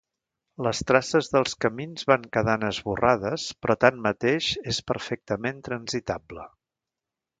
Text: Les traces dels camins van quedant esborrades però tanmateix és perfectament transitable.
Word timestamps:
Les 0.67 0.79
traces 0.91 1.27
dels 1.33 1.53
camins 1.65 2.07
van 2.11 2.25
quedant 2.37 2.65
esborrades 2.69 3.45
però 3.65 3.75
tanmateix 3.85 4.49
és 4.73 4.81
perfectament 4.93 5.61
transitable. 5.69 6.49